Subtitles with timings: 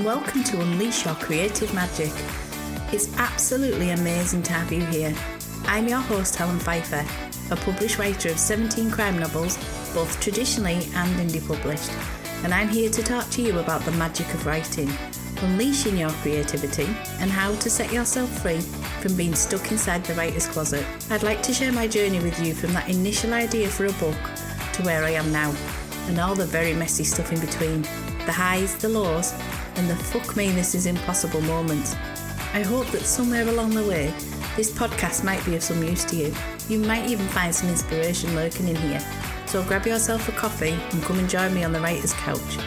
[0.00, 2.10] and welcome to Unleash Your Creative Magic.
[2.90, 5.14] It's absolutely amazing to have you here.
[5.66, 7.04] I'm your host, Helen Phifer,
[7.52, 9.58] a published writer of 17 crime novels,
[9.92, 11.92] both traditionally and indie published,
[12.44, 14.90] and I'm here to talk to you about the magic of writing,
[15.42, 16.86] unleashing your creativity,
[17.18, 18.60] and how to set yourself free
[19.02, 20.86] from being stuck inside the writer's closet.
[21.10, 24.16] I'd like to share my journey with you from that initial idea for a book
[24.72, 25.54] to where I am now,
[26.06, 27.82] and all the very messy stuff in between
[28.24, 29.34] the highs, the lows,
[29.80, 31.94] and the fuck me, this is impossible moments.
[32.52, 34.12] I hope that somewhere along the way,
[34.54, 36.34] this podcast might be of some use to you.
[36.68, 39.00] You might even find some inspiration lurking in here.
[39.46, 42.58] So grab yourself a coffee and come and join me on the writer's couch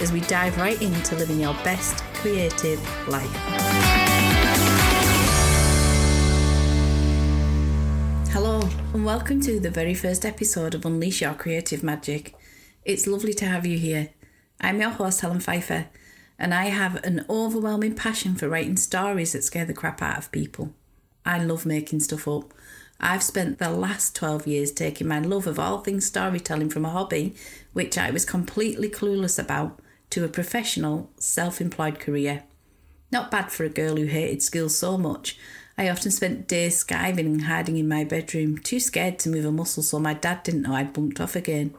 [0.00, 3.28] as we dive right into living your best creative life.
[8.30, 12.34] Hello, and welcome to the very first episode of Unleash Your Creative Magic.
[12.86, 14.08] It's lovely to have you here.
[14.58, 15.88] I'm your host, Helen Phifer,
[16.38, 20.32] and I have an overwhelming passion for writing stories that scare the crap out of
[20.32, 20.74] people.
[21.24, 22.52] I love making stuff up.
[23.00, 26.90] I've spent the last 12 years taking my love of all things storytelling from a
[26.90, 27.34] hobby,
[27.72, 32.44] which I was completely clueless about, to a professional, self employed career.
[33.10, 35.38] Not bad for a girl who hated school so much.
[35.76, 39.52] I often spent days skiving and hiding in my bedroom, too scared to move a
[39.52, 41.74] muscle so my dad didn't know I'd bunked off again.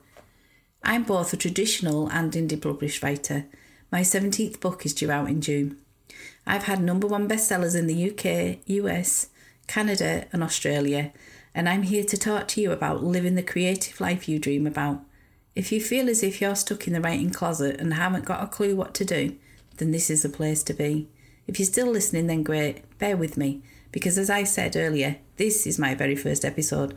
[0.83, 3.45] I'm both a traditional and indie published writer.
[3.93, 5.77] My 17th book is due out in June.
[6.47, 9.27] I've had number one bestsellers in the UK, US,
[9.67, 11.13] Canada, and Australia,
[11.53, 15.01] and I'm here to talk to you about living the creative life you dream about.
[15.55, 18.47] If you feel as if you're stuck in the writing closet and haven't got a
[18.47, 19.35] clue what to do,
[19.77, 21.07] then this is the place to be.
[21.45, 25.67] If you're still listening, then great, bear with me, because as I said earlier, this
[25.67, 26.95] is my very first episode,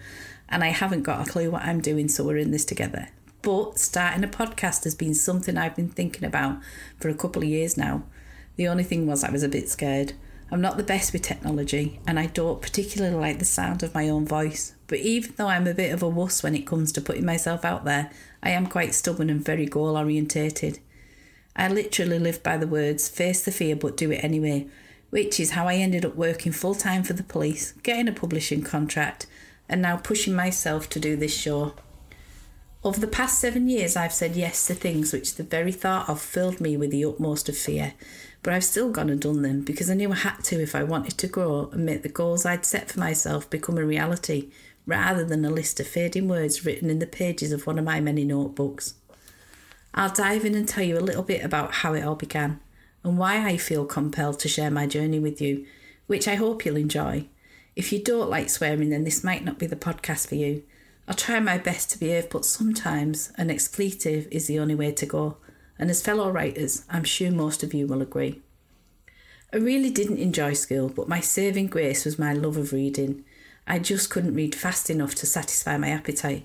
[0.49, 3.11] and I haven't got a clue what I'm doing, so we're in this together.
[3.47, 6.59] But starting a podcast has been something I've been thinking about
[6.99, 8.03] for a couple of years now.
[8.57, 10.15] The only thing was I was a bit scared.
[10.51, 14.09] I'm not the best with technology and I don't particularly like the sound of my
[14.09, 14.75] own voice.
[14.89, 17.65] But even though I'm a bit of a wuss when it comes to putting myself
[17.65, 18.11] out there,
[18.43, 20.81] I am quite stubborn and very goal orientated.
[21.55, 24.67] I literally live by the words face the fear but do it anyway,
[25.11, 28.63] which is how I ended up working full time for the police, getting a publishing
[28.63, 29.29] contract,
[29.69, 31.75] and now pushing myself to do this show.
[32.87, 36.21] Over the past seven years, I've said yes to things which the very thought of
[36.21, 37.95] filled me with the utmost of fear.
[38.45, 40.85] But I've still gone and done them because I knew I had to if I
[40.85, 44.53] wanted to grow and make the goals I'd set for myself become a reality,
[44.87, 48.01] rather than a list of fading words written in the pages of one of my
[48.01, 48.95] many notebooks.
[49.93, 52.61] I'll dive in and tell you a little bit about how it all began
[53.03, 55.67] and why I feel compelled to share my journey with you,
[56.07, 57.27] which I hope you'll enjoy.
[57.75, 60.63] If you don't like swearing, then this might not be the podcast for you.
[61.09, 65.07] I try my best to behave, but sometimes an expletive is the only way to
[65.07, 65.37] go.
[65.79, 68.43] And as fellow writers, I'm sure most of you will agree.
[69.53, 73.25] I really didn't enjoy school, but my saving grace was my love of reading.
[73.69, 76.45] I just couldn't read fast enough to satisfy my appetite.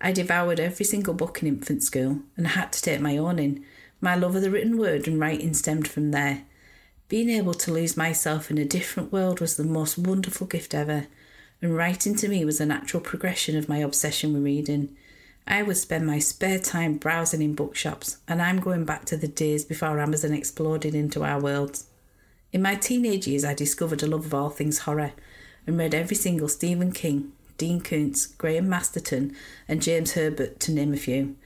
[0.00, 3.64] I devoured every single book in infant school and had to take my own in.
[4.00, 6.42] My love of the written word and writing stemmed from there.
[7.08, 11.06] Being able to lose myself in a different world was the most wonderful gift ever
[11.62, 14.96] and writing to me was a natural progression of my obsession with reading.
[15.46, 19.28] I would spend my spare time browsing in bookshops, and I'm going back to the
[19.28, 21.86] days before Amazon exploded into our worlds.
[22.52, 25.12] In my teenage years, I discovered a love of all things horror
[25.66, 29.34] and read every single Stephen King, Dean Koontz, Graham Masterton,
[29.68, 31.36] and James Herbert, to name a few.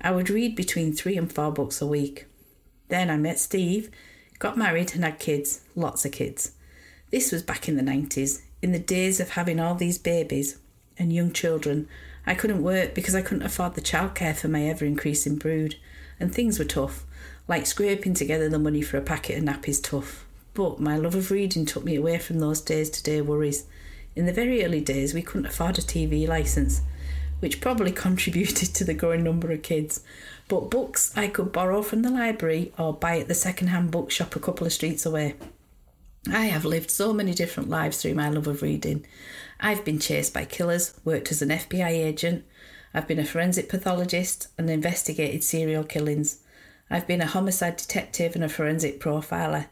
[0.00, 2.26] I would read between three and four books a week.
[2.88, 3.90] Then I met Steve,
[4.38, 6.52] got married, and had kids lots of kids.
[7.10, 10.56] This was back in the 90s, in the days of having all these babies
[10.96, 11.86] and young children,
[12.26, 15.76] I couldn't work because I couldn't afford the childcare for my ever increasing brood,
[16.18, 17.04] and things were tough,
[17.46, 20.24] like scraping together the money for a packet of nappies tough.
[20.54, 23.66] But my love of reading took me away from those days to day worries.
[24.16, 26.80] In the very early days, we couldn't afford a TV licence,
[27.40, 30.00] which probably contributed to the growing number of kids.
[30.48, 34.34] But books I could borrow from the library or buy at the second hand bookshop
[34.34, 35.34] a couple of streets away.
[36.30, 39.06] I have lived so many different lives through my love of reading.
[39.60, 42.44] I've been chased by killers, worked as an FBI agent,
[42.96, 46.38] I've been a forensic pathologist and investigated serial killings.
[46.88, 49.66] I've been a homicide detective and a forensic profiler.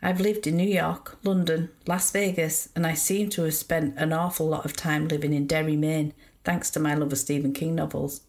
[0.00, 4.14] I've lived in New York, London, Las Vegas, and I seem to have spent an
[4.14, 6.14] awful lot of time living in Derry, Maine,
[6.44, 8.22] thanks to my love of Stephen King novels.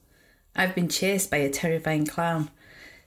[0.58, 2.52] I've been chased by a terrifying clown,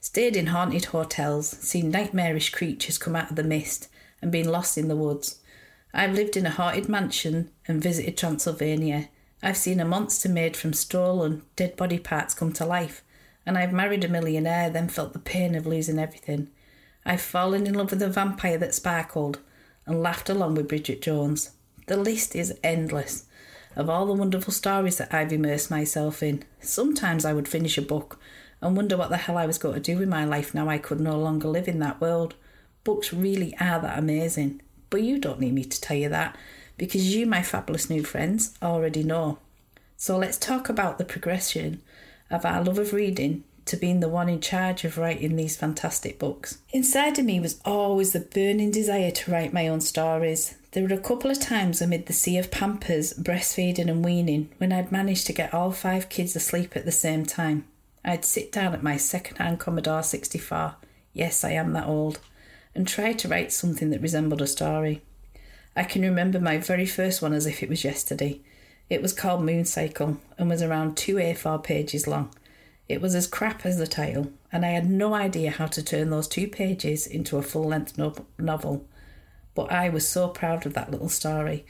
[0.01, 3.89] stayed in haunted hotels, seen nightmarish creatures come out of the mist,
[4.21, 5.39] and been lost in the woods.
[5.93, 9.09] I've lived in a haunted mansion and visited Transylvania.
[9.41, 13.03] I've seen a monster made from stolen dead body parts come to life,
[13.45, 16.49] and I've married a millionaire, then felt the pain of losing everything.
[17.05, 19.39] I've fallen in love with a vampire that sparkled
[19.85, 21.51] and laughed along with Bridget Jones.
[21.87, 23.25] The list is endless
[23.77, 26.43] of all the wonderful stories that I've immersed myself in.
[26.59, 28.19] Sometimes I would finish a book
[28.59, 30.79] and wonder what the hell I was going to do with my life now I
[30.79, 32.35] could no longer live in that world.
[32.87, 34.61] Books really are that amazing.
[34.89, 36.37] But you don't need me to tell you that
[36.77, 39.39] because you, my fabulous new friends, already know.
[39.97, 41.81] So let's talk about the progression
[42.31, 46.17] of our love of reading to being the one in charge of writing these fantastic
[46.17, 46.59] books.
[46.71, 50.55] Inside of me was always the burning desire to write my own stories.
[50.71, 54.71] There were a couple of times amid the sea of pampers, breastfeeding, and weaning when
[54.71, 57.65] I'd managed to get all five kids asleep at the same time.
[58.05, 60.75] I'd sit down at my second hand Commodore 64,
[61.11, 62.21] yes, I am that old,
[62.77, 65.01] and try to write something that resembled a story.
[65.75, 68.39] I can remember my very first one as if it was yesterday.
[68.87, 72.29] It was called Moon Cycle and was around two A4 pages long.
[72.87, 76.11] It was as crap as the title, and I had no idea how to turn
[76.11, 78.85] those two pages into a full length no- novel.
[79.55, 81.65] But I was so proud of that little story,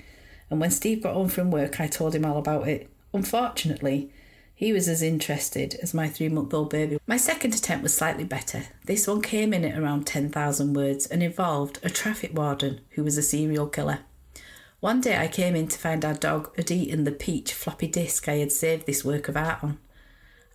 [0.50, 2.89] and when Steve got home from work, I told him all about it.
[3.13, 4.12] Unfortunately,
[4.57, 6.98] he was as interested as my three month old baby.
[7.06, 8.63] My second attempt was slightly better.
[8.86, 13.19] This one came in at around 10,000 words and involved a traffic warden who was
[13.19, 14.00] a serial killer.
[14.80, 18.27] One day I came in to find our dog had eaten the peach floppy disk
[18.27, 19.77] I had saved this work of art on.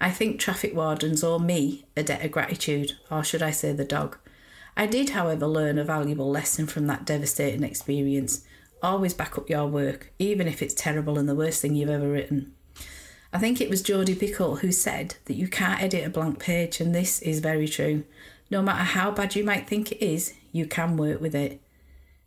[0.01, 3.85] I think traffic wardens owe me a debt of gratitude, or should I say the
[3.85, 4.19] dog.
[4.77, 8.45] I did, however, learn a valuable lesson from that devastating experience.
[8.83, 12.11] Always back up your work, even if it's terrible and the worst thing you've ever
[12.11, 12.53] written.
[13.33, 16.81] I think it was Jodi Picoult who said that you can't edit a blank page,
[16.81, 18.05] and this is very true.
[18.51, 21.61] No matter how bad you might think it is, you can work with it.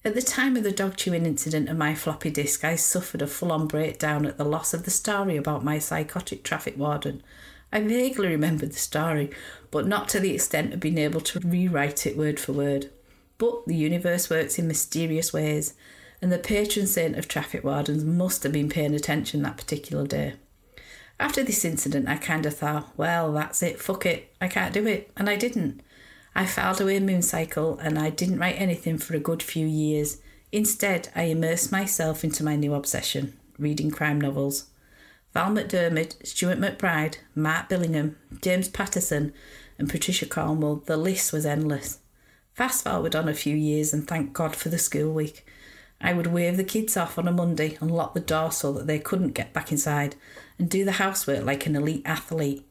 [0.03, 3.27] At the time of the dog chewing incident and my floppy disk, I suffered a
[3.27, 7.23] full on breakdown at the loss of the story about my psychotic traffic warden
[7.71, 9.31] I vaguely remembered the story,
[9.69, 12.89] but not to the extent of being able to rewrite it word for word.
[13.37, 15.73] But the universe works in mysterious ways,
[16.21, 20.35] and the patron saint of traffic wardens must have been paying attention that particular day.
[21.19, 24.85] After this incident, I kind of thought, well, that's it, fuck it, I can't do
[24.85, 25.81] it, and I didn't.
[26.35, 29.65] I filed away a Moon Cycle and I didn't write anything for a good few
[29.65, 30.17] years.
[30.51, 34.65] Instead, I immersed myself into my new obsession reading crime novels.
[35.33, 39.33] Val McDermid, Stuart MacBride, Mark Billingham, James Patterson,
[39.79, 41.99] and Patricia Cornwell, the list was endless.
[42.53, 45.45] Fast forward on a few years and thank God for the school week.
[46.05, 48.87] I would wave the kids off on a Monday and lock the door so that
[48.87, 50.15] they couldn't get back inside
[50.59, 52.65] and do the housework like an elite athlete.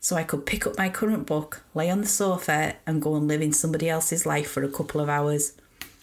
[0.00, 3.28] So I could pick up my current book, lay on the sofa, and go and
[3.28, 5.52] live in somebody else's life for a couple of hours.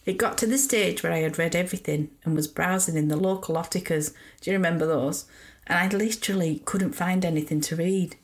[0.06, 3.18] It got to the stage where I had read everything and was browsing in the
[3.18, 4.14] local Ottakar's.
[4.42, 5.26] Do you remember those?
[5.68, 8.16] and I literally couldn't find anything to read.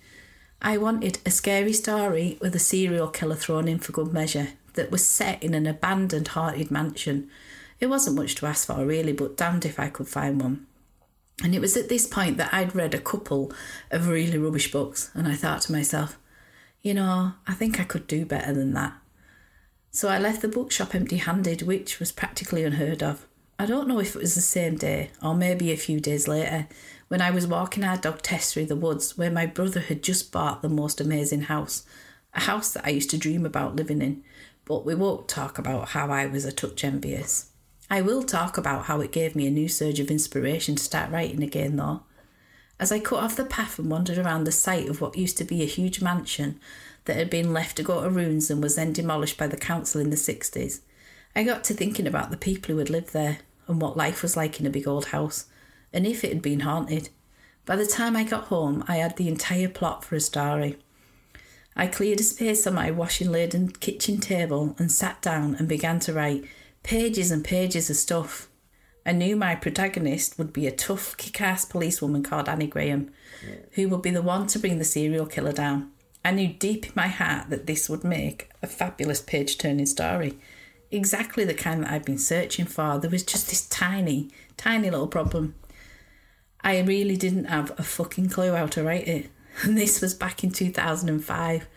[0.62, 4.92] I wanted a scary story with a serial killer thrown in for good measure that
[4.92, 7.30] was set in an abandoned haunted mansion.
[7.82, 10.68] It wasn't much to ask for, really, but damned if I could find one.
[11.44, 13.52] And it was at this point that I'd read a couple
[13.90, 16.18] of really rubbish books, and I thought to myself,
[16.84, 18.94] you know, I think I could do better than that.
[19.90, 23.28] So I left the bookshop empty handed, which was practically unheard of.
[23.60, 26.68] I don't know if it was the same day or maybe a few days later
[27.10, 30.32] when I was walking our dog Tess through the woods where my brother had just
[30.32, 31.84] bought the most amazing house,
[32.34, 34.24] a house that I used to dream about living in,
[34.66, 37.51] but we won't talk about how I was a touch envious.
[37.92, 41.12] I will talk about how it gave me a new surge of inspiration to start
[41.12, 42.04] writing again though.
[42.80, 45.44] As I cut off the path and wandered around the site of what used to
[45.44, 46.58] be a huge mansion
[47.04, 50.00] that had been left to go to ruins and was then demolished by the council
[50.00, 50.80] in the 60s,
[51.36, 54.38] I got to thinking about the people who had lived there and what life was
[54.38, 55.48] like in a big old house
[55.92, 57.10] and if it had been haunted.
[57.66, 60.78] By the time I got home, I had the entire plot for a story.
[61.76, 66.00] I cleared a space on my washing laden kitchen table and sat down and began
[66.02, 66.46] to write
[66.84, 68.50] pages and pages of stuff.
[69.06, 73.12] I knew my protagonist would be a tough, kick ass policewoman called Annie Graham,
[73.72, 75.92] who would be the one to bring the serial killer down.
[76.24, 80.38] I knew deep in my heart that this would make a fabulous page turning story.
[80.92, 83.00] Exactly the kind that I'd been searching for.
[83.00, 85.56] There was just this tiny, tiny little problem.
[86.64, 89.32] I really didn't have a fucking clue how to write it.
[89.64, 91.68] And this was back in 2005.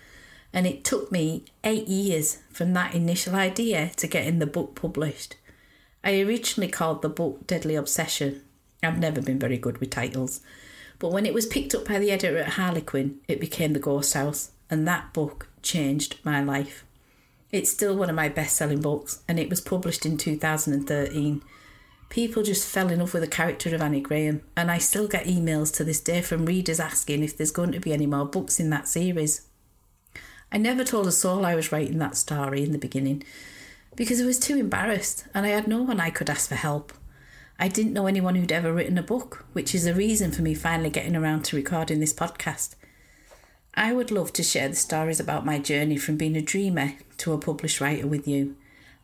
[0.54, 5.36] And it took me eight years from that initial idea to getting the book published.
[6.02, 8.42] I originally called the book Deadly Obsession.
[8.82, 10.40] I've never been very good with titles.
[10.98, 14.14] But when it was picked up by the editor at Harlequin, it became The Ghost
[14.14, 14.52] House.
[14.70, 16.86] And that book changed my life.
[17.50, 21.42] It's still one of my best selling books, and it was published in 2013
[22.14, 25.26] people just fell in love with the character of Annie Graham, and I still get
[25.26, 28.60] emails to this day from readers asking if there's going to be any more books
[28.60, 29.48] in that series.
[30.54, 33.24] I never told a soul I was writing that story in the beginning
[33.96, 36.92] because I was too embarrassed and I had no one I could ask for help.
[37.58, 40.54] I didn't know anyone who'd ever written a book, which is a reason for me
[40.54, 42.76] finally getting around to recording this podcast.
[43.74, 47.32] I would love to share the stories about my journey from being a dreamer to
[47.32, 48.54] a published writer with you,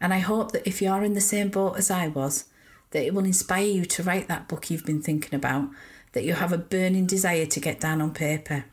[0.01, 2.45] and I hope that if you're in the same boat as I was,
[2.93, 5.69] that it will inspire you to write that book you've been thinking about,
[6.13, 8.67] that you have a burning desire to get down on paper.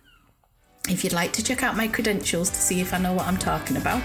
[0.89, 3.38] If you'd like to check out my credentials to see if I know what I'm
[3.38, 4.01] talking about,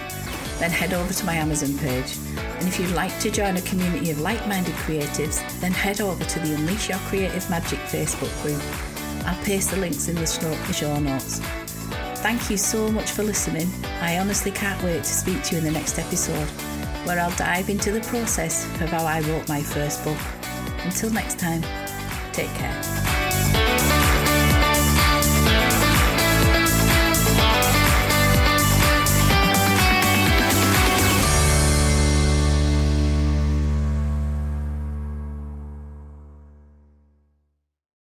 [0.59, 2.17] then head over to my Amazon page.
[2.37, 6.25] And if you'd like to join a community of like minded creatives, then head over
[6.25, 8.61] to the Unleash Your Creative Magic Facebook group.
[9.27, 11.39] I'll paste the links in the show notes.
[12.21, 13.69] Thank you so much for listening.
[14.01, 16.49] I honestly can't wait to speak to you in the next episode,
[17.07, 20.19] where I'll dive into the process of how I wrote my first book.
[20.85, 21.63] Until next time,
[22.33, 22.92] take care.